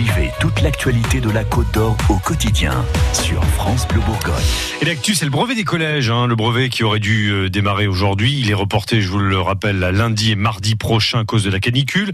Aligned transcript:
Suivez 0.00 0.30
toute 0.40 0.62
l'actualité 0.62 1.20
de 1.20 1.28
la 1.28 1.44
Côte 1.44 1.70
d'Or 1.74 1.94
au 2.08 2.16
quotidien 2.16 2.86
sur 3.12 3.44
France 3.44 3.86
Bleu 3.86 4.00
Bourgogne. 4.00 4.32
Et 4.80 4.86
l'actu, 4.86 5.14
c'est 5.14 5.26
le 5.26 5.30
brevet 5.30 5.54
des 5.54 5.64
collèges. 5.64 6.08
Hein. 6.08 6.26
le 6.26 6.34
brevet 6.36 6.70
qui 6.70 6.84
aurait 6.84 7.00
dû 7.00 7.28
euh, 7.30 7.50
démarrer 7.50 7.86
aujourd'hui. 7.86 8.40
Il 8.40 8.50
est 8.50 8.54
reporté, 8.54 9.02
je 9.02 9.10
vous 9.10 9.18
le 9.18 9.38
rappelle, 9.38 9.84
à 9.84 9.92
lundi 9.92 10.32
et 10.32 10.36
mardi 10.36 10.74
prochain 10.74 11.20
à 11.20 11.24
cause 11.26 11.44
de 11.44 11.50
la 11.50 11.60
canicule. 11.60 12.12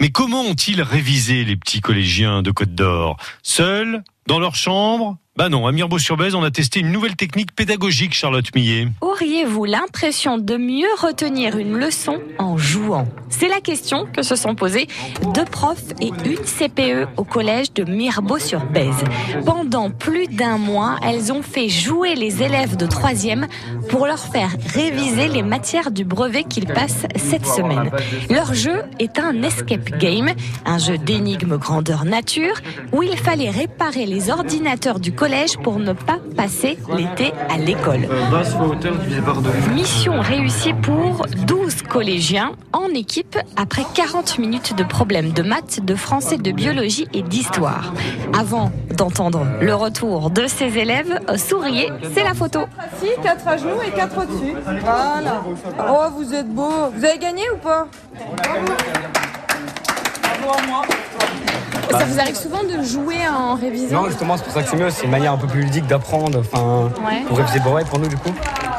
Mais 0.00 0.10
comment 0.10 0.42
ont-ils 0.42 0.80
révisé 0.82 1.44
les 1.44 1.56
petits 1.56 1.80
collégiens 1.80 2.42
de 2.42 2.52
Côte 2.52 2.76
d'Or? 2.76 3.16
Seuls 3.42 4.04
Dans 4.28 4.38
leur 4.38 4.54
chambre? 4.54 5.18
Bah 5.36 5.50
non, 5.50 5.66
à 5.66 5.72
Mirbeau-sur-Bèze, 5.72 6.34
on 6.34 6.42
a 6.42 6.50
testé 6.50 6.80
une 6.80 6.90
nouvelle 6.90 7.14
technique 7.14 7.54
pédagogique, 7.54 8.14
Charlotte 8.14 8.46
Millet. 8.54 8.88
Auriez-vous 9.02 9.66
l'impression 9.66 10.38
de 10.38 10.56
mieux 10.56 10.88
retenir 10.98 11.58
une 11.58 11.76
leçon 11.76 12.20
en 12.38 12.56
jouant? 12.56 13.06
C'est 13.28 13.48
la 13.48 13.60
question 13.60 14.06
que 14.06 14.22
se 14.22 14.34
sont 14.34 14.54
posées 14.54 14.86
deux 15.34 15.44
profs 15.44 15.92
et 16.00 16.08
une 16.08 16.38
CPE 16.38 17.08
au 17.18 17.24
collège 17.24 17.70
de 17.74 17.84
Mirbeau-sur-Bèze. 17.84 19.04
Pendant 19.44 19.90
plus 19.90 20.26
d'un 20.26 20.56
mois, 20.56 20.96
elles 21.02 21.30
ont 21.34 21.42
fait 21.42 21.68
jouer 21.68 22.14
les 22.14 22.42
élèves 22.42 22.76
de 22.76 22.86
troisième 22.86 23.46
pour 23.90 24.06
leur 24.06 24.20
faire 24.20 24.56
réviser 24.72 25.28
les 25.28 25.42
matières 25.42 25.90
du 25.90 26.06
brevet 26.06 26.44
qu'ils 26.44 26.66
passent 26.66 27.06
cette 27.16 27.46
semaine. 27.46 27.90
Leur 28.30 28.54
jeu 28.54 28.84
est 28.98 29.18
un 29.18 29.42
escape 29.42 29.98
game, 29.98 30.30
un 30.64 30.78
jeu 30.78 30.96
d'énigmes 30.96 31.58
grandeur 31.58 32.06
nature, 32.06 32.54
où 32.92 33.02
il 33.02 33.18
fallait 33.18 33.50
réparer 33.50 34.06
les 34.06 34.30
ordinateurs 34.30 34.98
du 34.98 35.12
collège 35.12 35.25
pour 35.62 35.80
ne 35.80 35.92
pas 35.92 36.18
passer 36.36 36.78
l'été 36.96 37.32
à 37.50 37.58
l'école. 37.58 38.06
Mission 39.74 40.20
réussie 40.20 40.72
pour 40.72 41.26
12 41.46 41.82
collégiens 41.82 42.52
en 42.72 42.86
équipe 42.90 43.36
après 43.56 43.82
40 43.94 44.38
minutes 44.38 44.76
de 44.76 44.84
problèmes 44.84 45.32
de 45.32 45.42
maths, 45.42 45.84
de 45.84 45.96
français, 45.96 46.36
de 46.36 46.52
biologie 46.52 47.08
et 47.12 47.22
d'histoire. 47.22 47.92
Avant 48.38 48.70
d'entendre 48.96 49.44
le 49.60 49.74
retour 49.74 50.30
de 50.30 50.46
ces 50.46 50.78
élèves, 50.78 51.20
souriez, 51.36 51.90
c'est 52.14 52.22
la 52.22 52.34
photo. 52.34 52.60
Si, 53.00 53.08
4 53.20 53.48
à 53.48 53.56
genoux 53.56 53.82
et 53.84 53.90
4 53.90 54.18
au-dessus. 54.18 54.54
Voilà. 54.64 55.42
Oh, 55.90 56.04
vous 56.16 56.34
êtes 56.34 56.48
beau. 56.48 56.90
Vous 56.94 57.04
avez 57.04 57.18
gagné 57.18 57.42
ou 57.52 57.56
pas? 57.56 57.88
Bravo 60.22 60.58
à 60.58 60.66
moi. 60.68 60.82
Ça 61.90 62.04
vous 62.04 62.20
arrive 62.20 62.36
souvent 62.36 62.62
de 62.62 62.82
jouer 62.82 63.18
en 63.28 63.54
révision 63.54 64.02
Non, 64.02 64.08
justement, 64.08 64.36
c'est 64.36 64.44
pour 64.44 64.52
ça 64.52 64.62
que 64.62 64.68
c'est 64.68 64.76
mieux. 64.76 64.90
C'est 64.90 65.04
une 65.04 65.10
manière 65.10 65.32
un 65.32 65.38
peu 65.38 65.46
plus 65.46 65.62
ludique 65.62 65.86
d'apprendre, 65.86 66.40
enfin, 66.40 66.90
pour 67.28 67.36
réviser 67.36 67.60
brevet 67.60 67.84
pour 67.84 67.98
nous, 67.98 68.08
du 68.08 68.16
coup. 68.16 68.32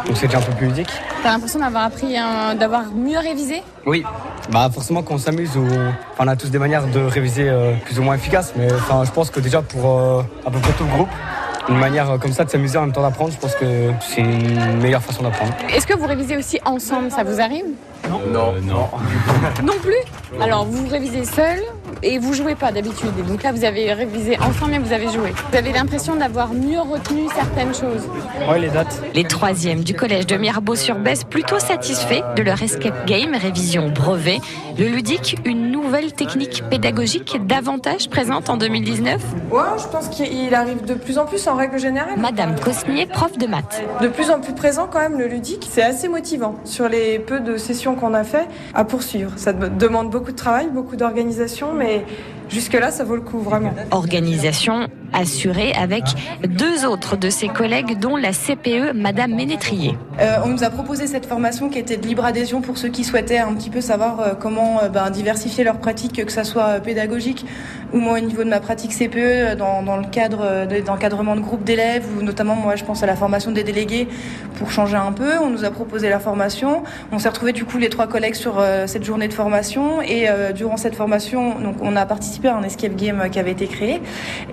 Donc 0.06 0.16
c'est 0.16 0.28
déjà 0.28 0.38
un 0.38 0.42
peu 0.42 0.54
plus 0.54 0.68
ludique. 0.68 0.90
T'as 1.22 1.32
l'impression 1.32 1.60
d'avoir 1.60 1.84
appris, 1.84 2.16
d'avoir 2.58 2.84
mieux 2.94 3.20
révisé? 3.20 3.62
Oui. 3.86 4.04
Bah 4.52 4.70
forcément, 4.74 5.04
quand 5.04 5.16
on 5.16 5.18
s'amuse, 5.18 5.52
on 6.20 6.28
a 6.28 6.36
tous 6.38 6.50
des 6.50 6.60
manières 6.60 6.88
de 6.88 7.02
réviser 7.02 7.50
euh, 7.50 7.74
plus 7.84 8.00
ou 8.00 8.04
moins 8.04 8.16
efficaces. 8.16 8.54
Mais 8.56 8.72
enfin, 8.72 9.04
je 9.04 9.12
pense 9.12 9.30
que 9.30 9.42
déjà 9.42 9.62
pour 9.62 10.00
euh, 10.00 10.22
à 10.46 10.52
peu 10.52 10.60
près 10.60 10.72
tout 10.74 10.86
le 10.86 10.90
groupe, 10.90 11.10
une 11.68 11.78
manière 11.78 12.12
euh, 12.12 12.18
comme 12.18 12.32
ça 12.32 12.46
de 12.46 12.50
s'amuser 12.50 12.78
en 12.78 12.82
même 12.82 12.94
temps 12.94 13.02
d'apprendre, 13.02 13.34
je 13.34 13.38
pense 13.38 13.56
que 13.56 13.92
c'est 14.00 14.22
une 14.22 14.78
meilleure 14.82 15.04
façon 15.04 15.24
d'apprendre. 15.24 15.52
Est-ce 15.74 15.86
que 15.86 15.98
vous 15.98 16.08
révisez 16.08 16.38
aussi 16.38 16.60
ensemble? 16.64 17.12
Ça 17.12 17.26
vous 17.26 17.42
arrive? 17.42 17.66
Non. 18.10 18.22
Non. 18.32 18.54
non. 18.62 18.90
non 19.64 19.78
plus? 19.82 20.42
Alors 20.42 20.66
vous 20.66 20.88
révisez 20.88 21.26
seul 21.26 21.60
et 22.04 22.20
vous 22.20 22.34
jouez 22.34 22.56
pas 22.56 22.72
d'habitude. 22.72 23.12
Donc 23.28 23.44
là, 23.44 23.52
vous 23.52 23.64
avez 23.66 23.94
révisé 23.94 24.38
ensemble 24.40 24.76
et 24.76 24.80
vous 24.80 24.94
avez 24.94 25.10
joué. 25.10 25.34
Vous 25.52 25.58
avez 25.58 25.72
l'impression 25.72 26.16
d'avoir 26.16 26.54
mieux 26.54 26.80
retenu 26.80 27.28
certaines 27.36 27.74
choses. 27.74 28.08
Oui, 28.50 28.60
les 28.62 28.70
dates. 28.70 29.02
Les 29.14 29.24
troisièmes 29.24 29.84
du 29.84 29.94
collège 29.94 30.28
de 30.28 30.38
Mirbeau-sur-Bèze 30.38 31.24
plutôt 31.26 31.60
satisfaits 31.60 32.24
de 32.36 32.44
leur 32.44 32.62
escape 32.62 33.06
game, 33.06 33.36
révision 33.36 33.90
brevet. 33.90 34.40
Le 34.78 34.88
ludique, 34.88 35.38
une 35.46 35.72
nouvelle 35.72 36.14
technique 36.14 36.64
pédagogique 36.70 37.38
davantage 37.48 38.10
présente 38.10 38.50
en 38.50 38.58
2019 38.58 39.22
Ouais, 39.52 39.62
je 39.78 39.88
pense 39.88 40.10
qu'il 40.10 40.54
arrive 40.54 40.86
de 40.86 40.94
plus 40.94 41.18
en 41.18 41.26
plus 41.26 41.48
en 41.48 41.56
règle 41.56 41.80
générale. 41.80 42.18
Madame 42.18 42.56
Cosnier, 42.60 43.06
prof 43.08 43.38
de 43.38 43.48
maths. 43.48 43.82
De 44.02 44.08
plus 44.08 44.30
en 44.30 44.40
plus 44.40 44.54
présent 44.54 44.88
quand 44.92 45.00
même 45.00 45.18
le 45.18 45.28
ludique, 45.28 45.68
c'est 45.70 45.82
assez 45.82 46.08
motivant 46.08 46.56
sur 46.64 46.88
les 46.88 47.20
peu 47.20 47.40
de 47.40 47.58
sessions 47.58 47.96
qu'on 47.96 48.14
a 48.14 48.24
fait 48.24 48.48
à 48.74 48.84
poursuivre. 48.84 49.32
Ça 49.38 49.54
demande 49.54 50.10
beaucoup 50.10 50.32
de 50.32 50.36
travail, 50.38 50.68
beaucoup 50.72 50.96
d'organisation, 50.96 51.74
mais 51.74 51.87
jusque-là, 52.50 52.92
ça 52.92 53.04
vaut 53.04 53.16
le 53.16 53.22
coup 53.22 53.40
vraiment. 53.40 53.74
Organisation 53.92 54.88
assurée 55.14 55.74
avec 55.74 56.04
deux 56.48 56.86
autres 56.86 57.18
de 57.18 57.30
ses 57.30 57.48
collègues, 57.48 58.00
dont 58.00 58.16
la 58.16 58.32
CPE, 58.32 58.94
Madame 58.94 59.34
Ménétrier. 59.34 59.98
Euh, 60.20 60.38
on 60.44 60.50
nous 60.50 60.64
a 60.64 60.70
proposé 60.70 61.08
cette 61.08 61.26
formation 61.26 61.70
qui 61.70 61.80
était 61.80 61.98
de 61.98 62.08
libre 62.08 62.26
adhésion 62.26 62.62
pour 62.62 62.78
ceux 62.78 62.90
qui 62.90 63.04
souhaitaient 63.04 63.38
un 63.38 63.54
petit 63.54 63.70
peu 63.70 63.82
savoir 63.82 64.20
euh, 64.20 64.34
comment 64.34 64.82
euh, 64.82 64.90
ben, 64.90 65.10
diversifier 65.10 65.64
leurs 65.64 65.78
pratiques, 65.78 66.26
que 66.26 66.32
ça 66.32 66.44
soit 66.44 66.80
pédagogique 66.80 67.46
ou 67.94 68.00
moi 68.00 68.18
au 68.18 68.22
niveau 68.22 68.44
de 68.44 68.50
ma 68.50 68.60
pratique 68.60 68.92
CPE 68.92 69.56
dans, 69.58 69.82
dans 69.82 69.96
le 69.96 70.06
cadre 70.06 70.68
d'encadrement 70.86 71.38
de 71.38 71.42
groupes 71.42 71.64
d'élèves 71.64 72.06
ou 72.18 72.22
notamment 72.22 72.56
moi 72.56 72.76
je 72.76 72.84
pense 72.84 73.02
à 73.02 73.06
la 73.06 73.16
formation 73.16 73.52
des 73.52 73.64
délégués 73.64 74.10
pour 74.56 74.72
changer 74.72 74.98
un 74.98 75.14
peu. 75.14 75.38
On 75.42 75.50
nous 75.50 75.64
a 75.64 75.72
proposé 75.72 76.10
la 76.10 76.20
formation. 76.20 76.84
On 77.14 77.20
s'est 77.20 77.30
retrouvés 77.30 77.54
du 77.54 77.64
coup 77.64 77.78
les 77.78 77.88
trois 77.88 78.08
collègues 78.08 78.36
sur 78.36 78.62
cette 78.88 79.06
journée 79.06 79.30
de 79.30 79.34
formation 79.34 80.02
et 80.02 80.28
durant 80.54 80.76
cette 80.76 80.96
formation 80.96 81.62
donc 81.62 81.76
on 81.82 81.96
a 81.96 82.06
participé 82.06 82.50
à 82.50 82.58
un 82.58 82.64
escape 82.64 82.98
game 82.98 83.30
qui 83.32 83.40
avait 83.40 83.52
été 83.52 83.68
créé 83.68 84.02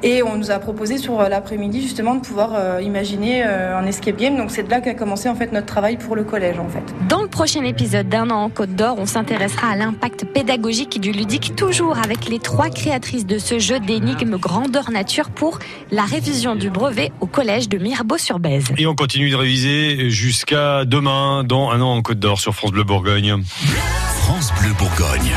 et 0.05 0.23
on 0.23 0.44
nous 0.45 0.51
a 0.51 0.59
proposé 0.59 0.99
sur 0.99 1.23
l'après-midi 1.23 1.81
justement 1.81 2.17
de 2.17 2.21
pouvoir 2.21 2.81
imaginer 2.81 3.43
un 3.43 3.87
escape 3.87 4.17
game. 4.17 4.37
Donc 4.37 4.51
c'est 4.51 4.65
de 4.65 4.71
là 4.71 4.81
qu'a 4.81 4.95
commencé 4.95 5.29
en 5.29 5.35
fait 5.35 5.53
notre 5.53 5.67
travail 5.67 5.97
pour 5.97 6.17
le 6.17 6.25
collège 6.25 6.59
en 6.59 6.69
fait. 6.69 6.83
Dans 7.09 7.23
le 7.23 7.29
prochain 7.29 7.65
épisode 7.65 8.09
d'un 8.09 8.31
an 8.31 8.43
en 8.43 8.49
Côte 8.51 8.75
d'Or, 8.75 8.97
on 8.99 9.07
s'intéressera 9.07 9.69
à 9.69 9.77
l'impact 9.77 10.27
pédagogique 10.27 11.01
du 11.01 11.13
ludique, 11.13 11.57
toujours 11.57 11.99
avec 11.99 12.29
les 12.29 12.39
trois 12.39 12.69
créatrices 12.69 13.27
de 13.27 13.39
ce 13.39 13.59
jeu 13.59 13.81
d'énigmes 13.81 14.37
grandeur 14.37 14.91
nature 14.91 15.31
pour 15.31 15.61
la 15.91 16.03
révision 16.03 16.57
du 16.57 16.69
brevet 16.69 17.11
au 17.21 17.27
collège 17.27 17.69
de 17.69 17.79
Mirbeau-sur-Bèze. 17.79 18.73
Et 18.77 18.87
on 18.87 18.95
continue 18.95 19.31
de 19.31 19.37
réviser 19.37 20.11
jusqu'à 20.11 20.85
demain, 20.85 21.45
dans 21.45 21.71
un 21.71 21.81
an 21.81 21.97
en 21.97 22.03
Côte 22.03 22.19
d'Or 22.19 22.39
sur 22.39 22.55
France 22.55 22.73
Bleu 22.73 22.85
Bourgogne. 22.85 23.43
France 24.23 24.53
Bleu 24.61 24.73
Bourgogne. 24.79 25.33